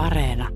[0.00, 0.48] Areena.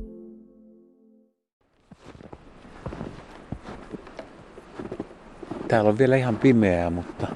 [5.69, 7.27] Täällä on vielä ihan pimeää, mutta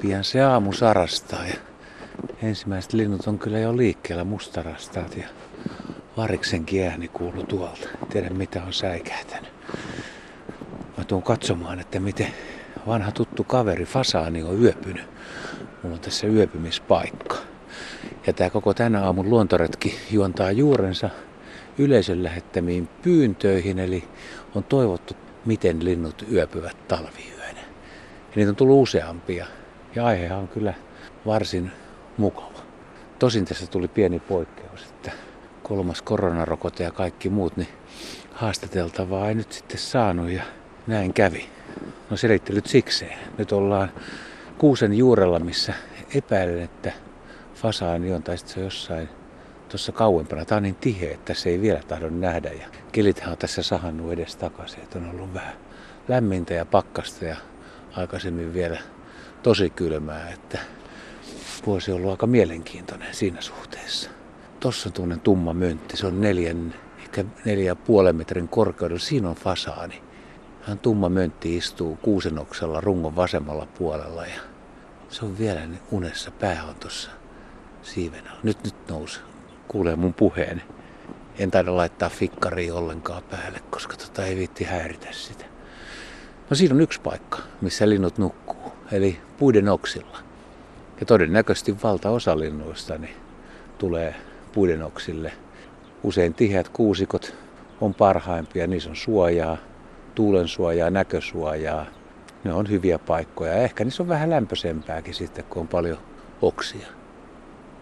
[0.00, 1.54] pian se aamu sarastaa ja
[2.42, 5.28] ensimmäiset linnut on kyllä jo liikkeellä mustarastaat ja
[6.16, 7.88] variksenkin ääni kuuluu tuolta.
[8.12, 9.52] Tiedän mitä on säikähtänyt.
[10.98, 12.28] Mä tuun katsomaan, että miten
[12.86, 15.04] vanha tuttu kaveri Fasaani on yöpynyt.
[15.82, 17.45] Mulla on tässä yöpymispaikka.
[18.26, 21.10] Ja tämä koko tänä aamun luontoretki juontaa juurensa
[21.78, 24.08] yleisön lähettämiin pyyntöihin, eli
[24.54, 27.60] on toivottu, miten linnut yöpyvät talviyönä.
[27.60, 29.46] Ja niitä on tullut useampia,
[29.94, 30.74] ja aihe on kyllä
[31.26, 31.70] varsin
[32.16, 32.58] mukava.
[33.18, 35.12] Tosin tässä tuli pieni poikkeus, että
[35.62, 37.68] kolmas koronarokote ja kaikki muut, niin
[38.32, 40.42] haastateltavaa ei nyt sitten saanut ja
[40.86, 41.48] näin kävi.
[42.10, 43.18] No selittelyt sikseen.
[43.38, 43.90] Nyt ollaan
[44.58, 45.74] kuusen juurella, missä
[46.14, 46.92] epäilen, että
[47.56, 49.08] fasaani on, tai sitten se on jossain
[49.68, 50.44] tuossa kauempana.
[50.44, 52.48] Tämä on niin tiheä, että se ei vielä tahdo nähdä.
[52.48, 55.54] Ja kelithän on tässä sahannut edes takaisin, että on ollut vähän
[56.08, 57.36] lämmintä ja pakkasta ja
[57.96, 58.78] aikaisemmin vielä
[59.42, 60.58] tosi kylmää, että
[61.66, 64.10] vuosi on ollut aika mielenkiintoinen siinä suhteessa.
[64.60, 69.36] Tuossa on tuollainen tumma möntti, se on neljän, ehkä neljä puolen metrin korkeudella, siinä on
[69.36, 70.02] fasaani.
[70.62, 74.40] Hän tumma möntti istuu kuusenoksella rungon vasemmalla puolella ja
[75.08, 75.60] se on vielä
[75.90, 77.10] unessa, pää on tuossa
[77.86, 78.40] siiven alla.
[78.42, 79.20] Nyt, nyt nousi.
[79.68, 80.62] Kuulee mun puheen.
[81.38, 85.44] En taida laittaa fikkariin ollenkaan päälle, koska tota ei viitti häiritä sitä.
[86.50, 90.18] No siinä on yksi paikka, missä linnut nukkuu, eli puiden oksilla.
[91.00, 93.16] Ja todennäköisesti valtaosa linnuista niin
[93.78, 94.14] tulee
[94.52, 95.32] puiden oksille.
[96.02, 97.34] Usein tiheät kuusikot
[97.80, 99.56] on parhaimpia, niissä on suojaa,
[100.14, 101.86] tuulen suojaa, näkösuojaa.
[102.44, 103.52] Ne on hyviä paikkoja.
[103.54, 105.98] Ehkä niissä on vähän lämpöisempääkin sitten, kun on paljon
[106.42, 106.86] oksia.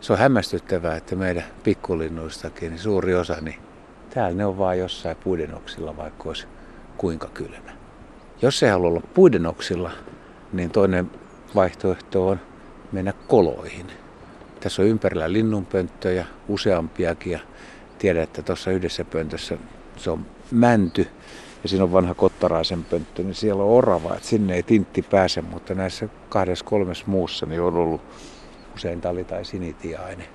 [0.05, 3.59] Se on hämmästyttävää, että meidän pikkulinnuistakin niin suuri osa, niin
[4.15, 6.47] täällä ne on vaan jossain puidenoksilla, vaikka olisi
[6.97, 7.73] kuinka kylmä.
[8.43, 9.91] Jos ei halua olla puidenoksilla,
[10.53, 11.11] niin toinen
[11.55, 12.41] vaihtoehto on
[12.93, 13.87] mennä koloihin.
[14.61, 17.41] Tässä on ympärillä linnunpönttöjä, useampiakin ja
[17.99, 19.59] tiedän, että tuossa yhdessä pöntössä
[19.97, 21.07] se on mänty
[21.63, 25.43] ja siinä on vanha kottaraisen pönttö, niin siellä on orava, että sinne ei tintti pääse,
[25.43, 28.01] mutta näissä kahdessa kolmessa muussa niin on ollut
[28.75, 30.27] usein tali- tai sinitiainen.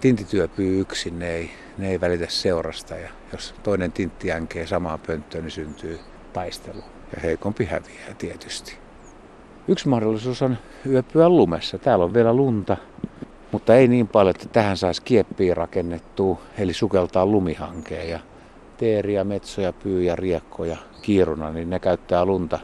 [0.00, 5.00] Tintti työpyy yksin, ne ei, ne ei välitä seurasta ja jos toinen tintti jänkee samaan
[5.06, 5.98] pönttöön, niin syntyy
[6.32, 6.82] taistelu
[7.14, 8.78] ja heikompi häviää tietysti.
[9.68, 11.78] Yksi mahdollisuus on yöpyä lumessa.
[11.78, 12.76] Täällä on vielä lunta,
[13.52, 18.10] mutta ei niin paljon, että tähän saisi kieppiä rakennettua, eli sukeltaa lumihankeen.
[18.10, 18.20] Ja
[18.76, 22.58] teeriä, metsoja, pyyjä, riekkoja, kiiruna, niin ne käyttää lunta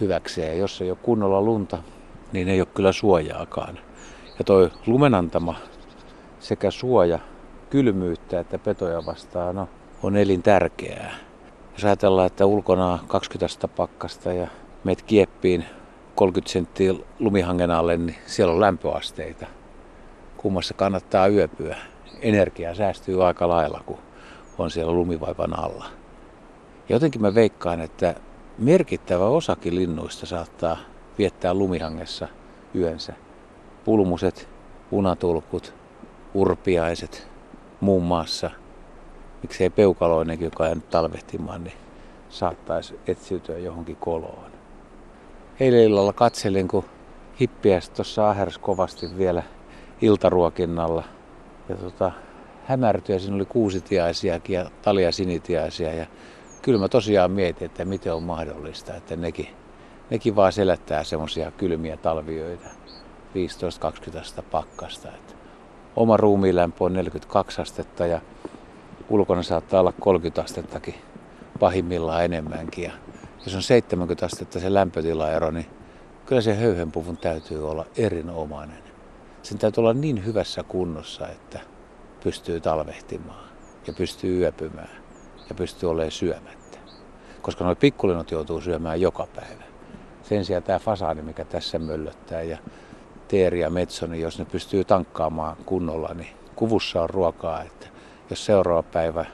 [0.00, 0.48] hyväkseen.
[0.48, 1.78] Ja jos ei ole kunnolla lunta,
[2.32, 3.78] niin ei ole kyllä suojaakaan.
[4.38, 5.54] Ja toi lumenantama
[6.40, 7.18] sekä suoja
[7.70, 9.68] kylmyyttä että petoja vastaan no,
[10.02, 11.14] on elintärkeää.
[11.72, 14.48] Jos ajatellaan, että ulkona on 20 pakkasta ja
[14.84, 15.64] meet kieppiin
[16.14, 19.46] 30 senttiä lumihangen alle, niin siellä on lämpöasteita.
[20.36, 21.76] Kummassa kannattaa yöpyä.
[22.20, 23.98] Energia säästyy aika lailla, kun
[24.58, 25.86] on siellä lumivaivan alla.
[26.88, 28.14] Jotenkin mä veikkaan, että
[28.58, 30.76] merkittävä osakin linnuista saattaa
[31.18, 32.28] viettää lumihangessa
[32.74, 33.27] yönsä.
[33.84, 34.48] Pulmuset,
[34.90, 35.74] punatulkut,
[36.34, 37.28] urpiaiset
[37.80, 38.50] muun muassa.
[39.42, 41.76] Miksei peukaloinenkin, joka on jäänyt talvehtimaan, niin
[42.28, 44.50] saattaisi etsiytyä johonkin koloon.
[45.60, 46.84] Eilen illalla katselin, kun
[47.40, 49.42] hippiäs tuossa ahers kovasti vielä
[50.00, 51.04] iltaruokinnalla.
[51.68, 52.12] Ja tota,
[52.66, 55.94] hämärtyi ja siinä oli kuusitiaisiakin ja talia sinitiaisia.
[55.94, 56.06] Ja
[56.62, 59.48] kyllä mä tosiaan mietin, että miten on mahdollista, että nekin,
[60.10, 62.68] nekin vaan selättää semmoisia kylmiä talviöitä.
[64.40, 65.08] 15-20 pakkasta.
[65.08, 65.34] Että
[65.96, 68.20] oma ruumiilämpö on 42 astetta ja
[69.08, 70.94] ulkona saattaa olla 30 astettakin
[71.60, 72.84] pahimmillaan enemmänkin.
[72.84, 72.92] Ja
[73.44, 75.66] jos on 70 astetta se lämpötilaero, niin
[76.26, 78.82] kyllä se höyhenpuvun täytyy olla erinomainen.
[79.42, 81.60] Sen täytyy olla niin hyvässä kunnossa, että
[82.24, 83.48] pystyy talvehtimaan
[83.86, 84.90] ja pystyy yöpymään
[85.48, 86.78] ja pystyy olemaan syömättä.
[87.42, 89.64] Koska nuo pikkulinnut joutuu syömään joka päivä.
[90.22, 92.58] Sen sijaan tämä fasaani, mikä tässä möllöttää ja
[93.28, 97.62] teeri ja metso, niin jos ne pystyy tankkaamaan kunnolla, niin kuvussa on ruokaa.
[97.62, 97.86] Että
[98.30, 99.24] jos seuraava päivä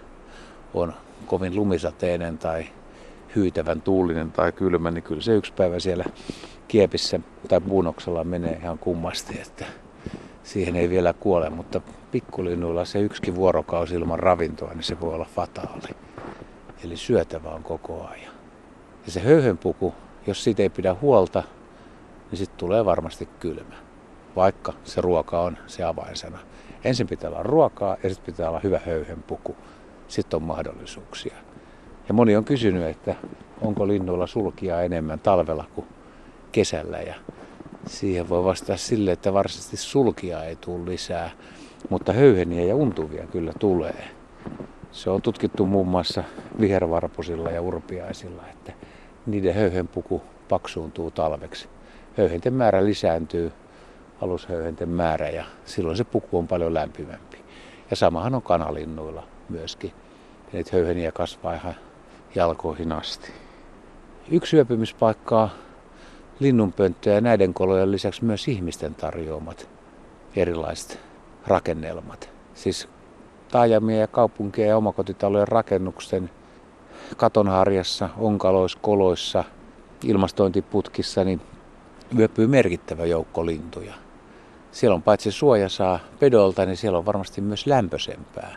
[0.74, 0.92] on
[1.26, 2.66] kovin lumisateinen tai
[3.36, 6.04] hyytävän tuulinen tai kylmä, niin kyllä se yksi päivä siellä
[6.68, 9.64] kiepissä tai puunoksella menee ihan kummasti, että
[10.42, 11.80] siihen ei vielä kuole, mutta
[12.10, 15.96] pikkulinnuilla se yksikin vuorokausi ilman ravintoa, niin se voi olla fataali.
[16.84, 18.34] Eli syötävä on koko ajan.
[19.06, 19.94] Ja se höyhenpuku,
[20.26, 21.42] jos siitä ei pidä huolta,
[22.34, 23.74] niin sitten tulee varmasti kylmä.
[24.36, 26.38] Vaikka se ruoka on se avainsana.
[26.84, 29.56] Ensin pitää olla ruokaa ja sitten pitää olla hyvä höyhenpuku.
[30.08, 31.34] Sitten on mahdollisuuksia.
[32.08, 33.14] Ja moni on kysynyt, että
[33.60, 35.86] onko linnuilla sulkia enemmän talvella kuin
[36.52, 36.98] kesällä.
[36.98, 37.14] Ja
[37.86, 41.30] siihen voi vastata sille, että varsinaisesti sulkia ei tule lisää,
[41.90, 44.08] mutta höyheniä ja untuvia kyllä tulee.
[44.92, 46.24] Se on tutkittu muun muassa
[46.60, 48.72] vihervarpusilla ja urpiaisilla, että
[49.26, 51.68] niiden höyhenpuku paksuuntuu talveksi.
[52.18, 53.52] Höyhenten määrä lisääntyy,
[54.20, 57.44] alushöyhenten määrä ja silloin se puku on paljon lämpimämpi.
[57.90, 59.92] Ja samahan on kanalinnuilla myöskin.
[60.52, 61.74] Niitä höyheniä kasvaa ihan
[62.34, 63.32] jalkoihin asti.
[64.30, 65.50] Yksi yöpymispaikkaa
[66.40, 69.68] linnunpönttöjä ja näiden kolojen lisäksi myös ihmisten tarjoamat
[70.36, 71.00] erilaiset
[71.46, 72.30] rakennelmat.
[72.54, 72.88] Siis
[73.50, 76.30] taajamia ja kaupunkien ja omakotitalojen rakennuksen
[77.16, 79.44] katonharjassa, onkaloissa, koloissa,
[80.04, 81.40] ilmastointiputkissa, niin
[82.18, 83.94] yöpyy merkittävä joukko lintuja.
[84.72, 88.56] Siellä on paitsi suoja saa pedolta, niin siellä on varmasti myös lämpöisempää.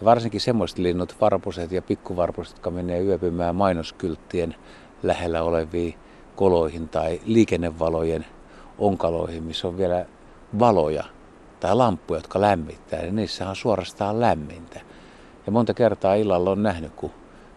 [0.00, 4.54] Ja varsinkin semmoiset linnut, varpuset ja pikkuvarpuset, jotka menee yöpymään mainoskylttien
[5.02, 5.94] lähellä oleviin
[6.36, 8.26] koloihin tai liikennevalojen
[8.78, 10.06] onkaloihin, missä on vielä
[10.58, 11.04] valoja
[11.60, 14.80] tai lamppuja, jotka lämmittää, niin niissä on suorastaan lämmintä.
[15.46, 17.10] Ja monta kertaa illalla on nähnyt, kun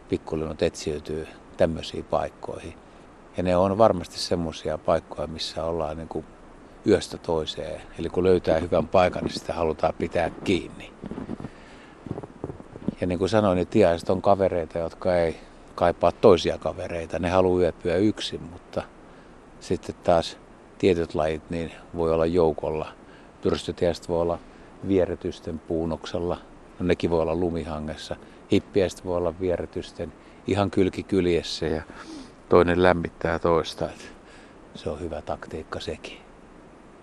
[0.09, 1.27] pikkulinnut etsiytyy
[1.57, 2.82] tämmöisiin paikkoihin.
[3.37, 6.25] Ja ne on varmasti semmoisia paikkoja, missä ollaan niin kuin
[6.87, 7.81] yöstä toiseen.
[7.99, 10.93] Eli kun löytää hyvän paikan, niin sitä halutaan pitää kiinni.
[13.01, 15.35] Ja niin kuin sanoin, niin tiaiset on kavereita, jotka ei
[15.75, 17.19] kaipaa toisia kavereita.
[17.19, 18.83] Ne haluaa yöpyä yksin, mutta
[19.59, 20.37] sitten taas
[20.77, 22.87] tietyt lajit niin voi olla joukolla.
[23.41, 24.39] Pyrstötiäiset voi olla
[24.87, 26.37] vieretysten puunoksella.
[26.79, 28.15] No nekin voi olla lumihangessa.
[28.51, 30.13] Hippiäiset voi olla vieretysten
[30.47, 31.83] ihan kylki kyljessä ja
[32.49, 33.85] toinen lämmittää toista.
[33.85, 34.13] Et
[34.75, 36.17] se on hyvä taktiikka sekin.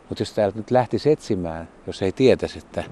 [0.08, 2.84] Mutta jos täältä nyt lähtisi etsimään, jos ei tietäisi, että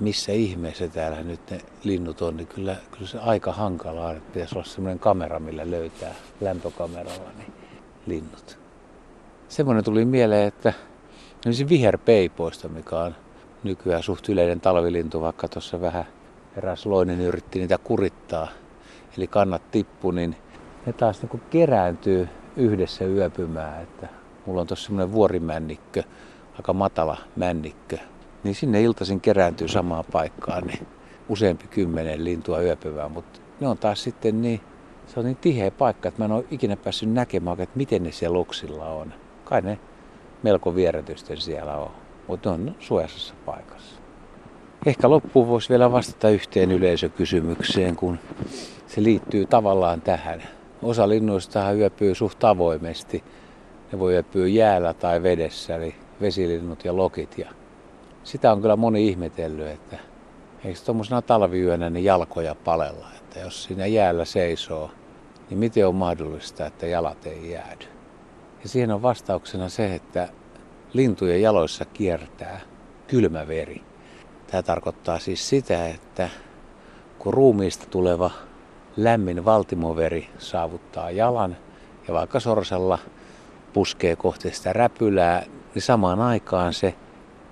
[0.00, 4.12] missä ihmeessä täällä nyt ne linnut on, niin kyllä, kyllä se aika hankalaa.
[4.12, 7.52] Että pitäisi olla semmoinen kamera, millä löytää lämpökameralla niin
[8.06, 8.58] linnut.
[9.48, 10.72] Semmoinen tuli mieleen, että
[11.46, 13.14] olisi viherpeipoista, mikä on
[13.62, 16.04] nykyään suht yleinen talvilintu, vaikka tuossa vähän
[16.56, 18.48] eräs loinen yritti niitä kurittaa.
[19.16, 20.36] Eli kannat tippu, niin
[20.86, 23.82] ne taas niin kerääntyy yhdessä yöpymään.
[23.82, 24.08] Että
[24.46, 26.02] mulla on tuossa semmoinen vuorimännikkö,
[26.56, 27.98] aika matala männikkö,
[28.44, 30.86] niin sinne iltaisin kerääntyy samaan paikkaan niin
[31.28, 34.60] useampi kymmenen lintua yöpyvää, mutta ne on taas sitten niin,
[35.06, 38.12] se on niin tiheä paikka, että mä en ole ikinä päässyt näkemään, että miten ne
[38.12, 39.14] siellä luksilla on.
[39.44, 39.78] Kai ne
[40.42, 41.90] melko vierätysten siellä on,
[42.26, 44.00] mutta ne on suojassa paikassa.
[44.86, 48.18] Ehkä loppuun voisi vielä vastata yhteen yleisökysymykseen, kun
[48.86, 50.42] se liittyy tavallaan tähän.
[50.82, 53.24] Osa linnuista yöpyy suht avoimesti.
[53.92, 57.38] Ne voi yöpyä jäällä tai vedessä, eli vesilinnut ja lokit.
[57.38, 57.50] Ja
[58.24, 59.96] sitä on kyllä moni ihmetellyt, että
[60.64, 64.90] eikö tuommoisena talviyönä niin jalkoja palella, että jos siinä jäällä seisoo,
[65.50, 67.84] niin miten on mahdollista, että jalat ei jäädy?
[68.62, 70.28] Ja siihen on vastauksena se, että
[70.92, 72.60] lintujen jaloissa kiertää
[73.06, 73.82] kylmä veri.
[74.46, 76.28] Tämä tarkoittaa siis sitä, että
[77.18, 78.30] kun ruumiista tuleva
[78.98, 81.56] lämmin valtimoveri saavuttaa jalan
[82.08, 82.98] ja vaikka sorsalla
[83.72, 86.94] puskee kohti sitä räpylää, niin samaan aikaan se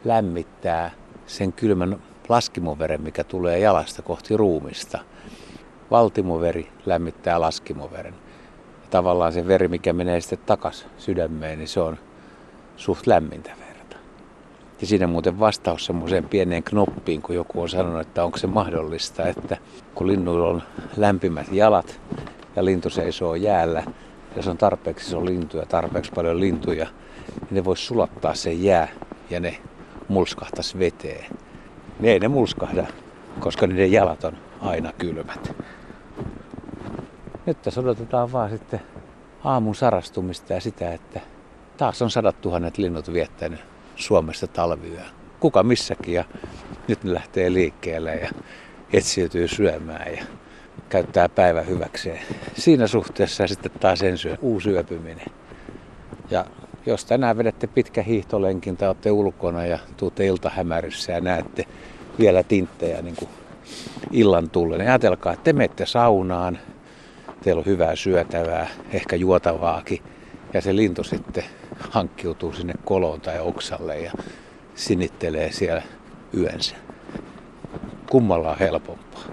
[0.05, 0.91] lämmittää
[1.27, 1.97] sen kylmän
[2.29, 4.99] laskimoveren, mikä tulee jalasta kohti ruumista.
[5.91, 8.15] Valtimoveri lämmittää laskimoveren.
[8.83, 11.99] Ja tavallaan se veri, mikä menee sitten takas sydämeen, niin se on
[12.77, 13.66] suht lämmintä.
[14.81, 19.27] Ja siinä muuten vastaus semmoiseen pieneen knoppiin, kun joku on sanonut, että onko se mahdollista,
[19.27, 19.57] että
[19.95, 20.63] kun linnuilla on
[20.97, 22.01] lämpimät jalat
[22.57, 23.83] ja lintu seisoo jäällä,
[24.37, 26.87] ja se on tarpeeksi se on lintuja, tarpeeksi paljon lintuja,
[27.41, 28.89] niin ne voisi sulattaa sen jää
[29.31, 29.57] ja ne
[30.09, 31.25] mulskahtaisi veteen.
[32.01, 32.87] Ne ei ne mulskahda,
[33.41, 35.57] koska niiden jalat on aina kylmät.
[37.47, 38.81] Nyt tässä odotetaan vaan sitten
[39.45, 41.21] aamun sarastumista ja sitä, että
[41.77, 43.61] taas on sadat tuhannet linnut viettänyt
[43.97, 45.01] Suomessa talvia.
[45.41, 46.25] Kuka missäkin ja
[46.89, 48.31] nyt ne lähtee liikkeelle ja
[48.93, 50.25] etsiytyy syömään ja
[50.89, 52.21] käyttää päivä hyväkseen.
[52.55, 55.27] Siinä suhteessa sitten taas ensi uusi yöpyminen.
[56.31, 56.45] Ja
[56.87, 61.65] jos tänään vedätte pitkä hiihtolenkin tai olette ulkona ja tuutte iltahämäryssä ja näette
[62.19, 63.29] vielä tinttejä niin kuin
[64.13, 66.59] illan tullen, niin ajatelkaa, että te menette saunaan,
[67.43, 70.03] teillä on hyvää syötävää, ehkä juotavaakin,
[70.57, 71.45] ja se lintu sitten
[71.91, 74.13] hankkiutuu sinne koloon tai oksalle ja
[74.75, 75.83] sinittelee siellä
[76.37, 76.77] yönsä.
[78.11, 79.25] Kummalla on helpompaa.